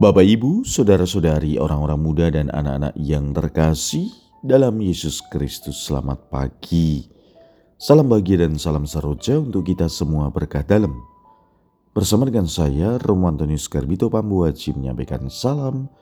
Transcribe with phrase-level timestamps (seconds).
[0.00, 4.08] Bapak, Ibu, saudara-saudari, orang-orang muda, dan anak-anak yang terkasih
[4.40, 7.04] dalam Yesus Kristus, selamat pagi.
[7.76, 10.96] Salam bahagia dan salam saroja untuk kita semua berkah dalam.
[11.92, 15.92] Bersama dengan saya, Romo Antonius Garbito Pambuaji menyampaikan salam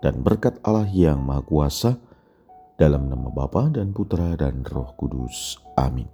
[0.00, 2.00] dan berkat Allah yang Maha Kuasa
[2.80, 5.60] dalam nama Bapa dan Putra dan Roh Kudus.
[5.76, 6.08] Amin.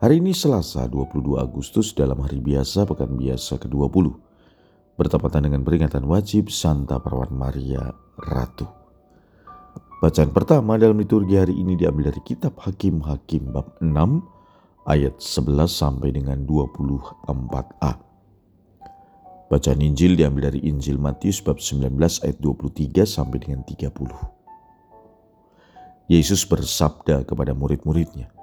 [0.00, 4.27] Hari ini Selasa 22 Agustus dalam hari biasa pekan biasa ke-20
[4.98, 8.66] bertepatan dengan peringatan wajib Santa Perawan Maria Ratu.
[10.02, 13.94] Bacaan pertama dalam liturgi hari ini diambil dari kitab Hakim-Hakim bab 6
[14.90, 17.92] ayat 11 sampai dengan 24a.
[19.48, 26.10] Bacaan Injil diambil dari Injil Matius bab 19 ayat 23 sampai dengan 30.
[26.10, 28.34] Yesus bersabda kepada murid-muridnya,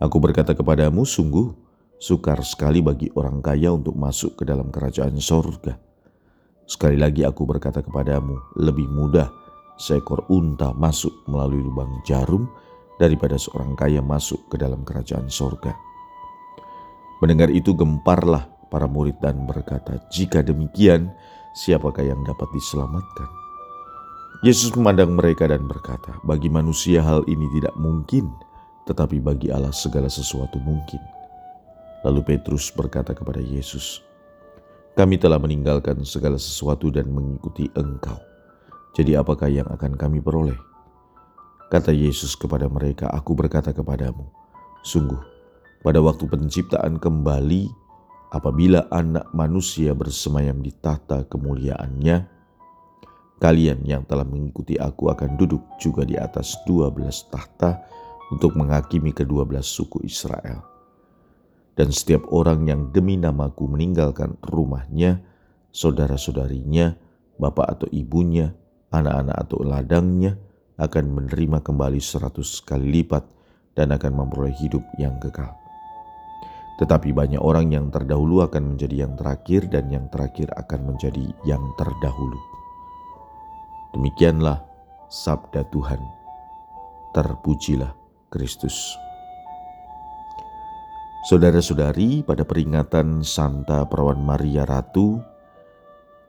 [0.00, 1.52] Aku berkata kepadamu sungguh,
[2.00, 5.76] Sukar sekali bagi orang kaya untuk masuk ke dalam kerajaan sorga.
[6.64, 9.28] Sekali lagi aku berkata kepadamu, lebih mudah
[9.76, 12.48] seekor unta masuk melalui lubang jarum
[12.96, 15.76] daripada seorang kaya masuk ke dalam kerajaan sorga.
[17.20, 21.12] Mendengar itu gemparlah para murid dan berkata, jika demikian
[21.52, 23.28] siapakah yang dapat diselamatkan?
[24.40, 28.32] Yesus memandang mereka dan berkata, bagi manusia hal ini tidak mungkin,
[28.88, 31.19] tetapi bagi Allah segala sesuatu mungkin.
[32.00, 34.00] Lalu Petrus berkata kepada Yesus,
[34.96, 38.16] "Kami telah meninggalkan segala sesuatu dan mengikuti Engkau.
[38.96, 40.56] Jadi, apakah yang akan kami peroleh?"
[41.68, 44.26] Kata Yesus kepada mereka, "Aku berkata kepadamu,
[44.80, 45.20] sungguh,
[45.84, 47.68] pada waktu penciptaan kembali,
[48.32, 52.16] apabila Anak Manusia bersemayam di tahta kemuliaannya,
[53.38, 57.76] kalian yang telah mengikuti Aku akan duduk juga di atas dua belas tahta
[58.32, 60.79] untuk menghakimi kedua belas suku Israel."
[61.78, 65.22] Dan setiap orang yang demi namaku meninggalkan rumahnya,
[65.70, 66.98] saudara-saudarinya,
[67.38, 68.52] bapak atau ibunya,
[68.90, 70.36] anak-anak atau ladangnya,
[70.80, 73.22] akan menerima kembali seratus kali lipat
[73.76, 75.52] dan akan memperoleh hidup yang kekal.
[76.80, 81.60] Tetapi banyak orang yang terdahulu akan menjadi yang terakhir dan yang terakhir akan menjadi yang
[81.76, 82.40] terdahulu.
[83.92, 84.64] Demikianlah
[85.12, 86.00] sabda Tuhan.
[87.12, 87.92] Terpujilah
[88.32, 88.96] Kristus.
[91.20, 95.20] Saudara-saudari, pada peringatan Santa Perawan Maria Ratu,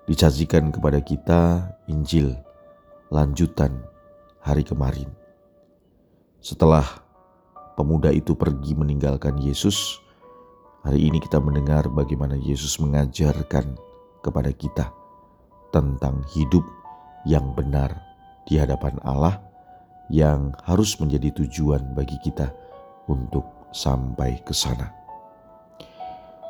[0.03, 2.35] disajikan kepada kita Injil
[3.07, 3.72] lanjutan
[4.44, 5.07] hari kemarin.
[6.44, 6.84] Setelah
[7.79, 9.96] pemuda itu pergi meninggalkan Yesus,
[10.84, 13.79] hari ini kita mendengar bagaimana Yesus mengajarkan
[14.19, 14.91] kepada kita
[15.72, 16.68] tentang hidup
[17.23, 17.96] yang benar
[18.44, 19.40] di hadapan Allah
[20.12, 22.52] yang harus menjadi tujuan bagi kita
[23.08, 24.92] untuk sampai ke sana.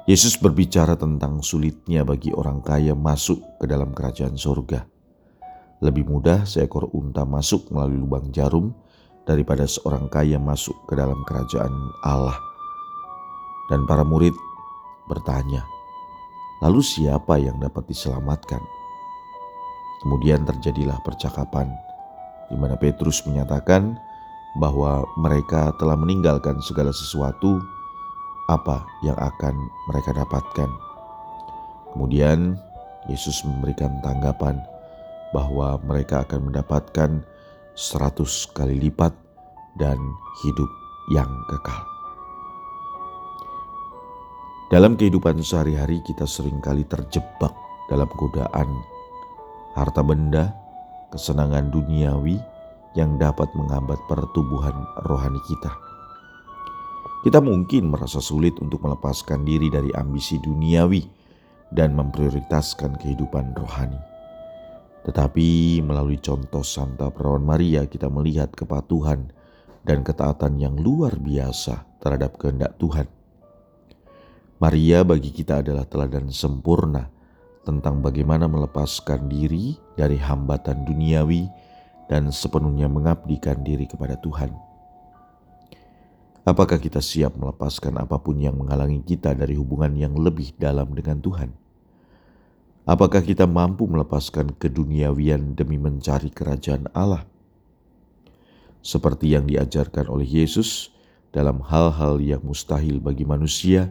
[0.10, 4.82] Yesus berbicara tentang sulitnya bagi orang kaya masuk ke dalam kerajaan surga.
[5.82, 8.74] Lebih mudah seekor unta masuk melalui lubang jarum
[9.26, 12.38] daripada seorang kaya masuk ke dalam kerajaan Allah.
[13.70, 14.34] Dan para murid
[15.06, 15.64] bertanya,
[16.66, 18.62] lalu siapa yang dapat diselamatkan?
[20.02, 21.70] Kemudian terjadilah percakapan
[22.52, 23.96] di mana Petrus menyatakan,
[24.60, 27.62] bahwa mereka telah meninggalkan segala sesuatu
[28.52, 29.56] apa yang akan
[29.88, 30.70] mereka dapatkan.
[31.96, 32.60] Kemudian
[33.08, 34.60] Yesus memberikan tanggapan
[35.32, 37.24] bahwa mereka akan mendapatkan
[37.76, 39.16] seratus kali lipat
[39.80, 39.98] dan
[40.44, 40.70] hidup
[41.16, 41.82] yang kekal.
[44.72, 47.52] Dalam kehidupan sehari-hari kita sering kali terjebak
[47.92, 48.68] dalam godaan
[49.76, 50.56] harta benda,
[51.12, 52.40] kesenangan duniawi,
[52.96, 54.76] yang dapat menghambat pertumbuhan
[55.08, 55.72] rohani kita.
[57.22, 61.06] Kita mungkin merasa sulit untuk melepaskan diri dari ambisi duniawi
[61.70, 64.02] dan memprioritaskan kehidupan rohani.
[65.06, 69.30] Tetapi melalui contoh Santa Perawan Maria kita melihat kepatuhan
[69.82, 73.10] dan ketaatan yang luar biasa terhadap kehendak Tuhan.
[74.62, 77.10] Maria bagi kita adalah teladan sempurna
[77.66, 81.50] tentang bagaimana melepaskan diri dari hambatan duniawi
[82.12, 84.52] dan sepenuhnya mengabdikan diri kepada Tuhan.
[86.44, 91.24] Apakah kita siap melepaskan apa pun yang menghalangi kita dari hubungan yang lebih dalam dengan
[91.24, 91.56] Tuhan?
[92.84, 97.24] Apakah kita mampu melepaskan keduniawian demi mencari kerajaan Allah?
[98.84, 100.92] Seperti yang diajarkan oleh Yesus
[101.32, 103.88] dalam hal-hal yang mustahil bagi manusia,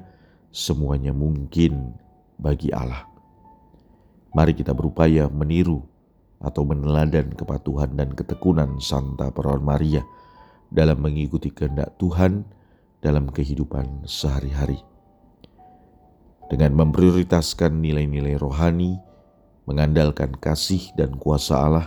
[0.52, 1.96] semuanya mungkin
[2.36, 3.08] bagi Allah.
[4.36, 5.86] Mari kita berupaya meniru
[6.40, 10.00] atau meneladan kepatuhan dan ketekunan Santa Perawan Maria
[10.72, 12.48] dalam mengikuti kehendak Tuhan
[13.04, 14.80] dalam kehidupan sehari-hari.
[16.50, 18.98] Dengan memprioritaskan nilai-nilai rohani,
[19.68, 21.86] mengandalkan kasih dan kuasa Allah,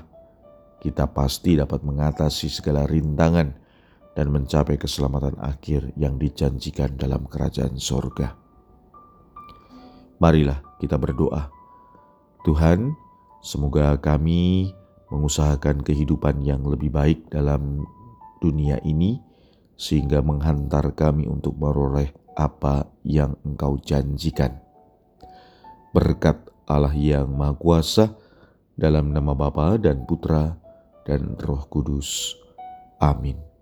[0.79, 3.55] kita pasti dapat mengatasi segala rintangan
[4.13, 8.37] dan mencapai keselamatan akhir yang dijanjikan dalam kerajaan sorga.
[10.21, 11.49] Marilah kita berdoa.
[12.47, 12.95] Tuhan,
[13.43, 14.71] semoga kami
[15.11, 17.85] mengusahakan kehidupan yang lebih baik dalam
[18.41, 19.21] dunia ini,
[19.77, 24.57] sehingga menghantar kami untuk meroleh apa yang Engkau janjikan.
[25.93, 28.17] Berkat Allah yang Maha Kuasa,
[28.73, 30.57] dalam nama Bapa dan Putra
[31.05, 32.33] dan Roh Kudus.
[32.97, 33.52] Amin.